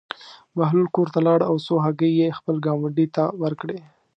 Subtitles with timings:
[0.57, 3.79] بهلول کور ته لاړ او څو هګۍ یې خپل ګاونډي ته ورکړې.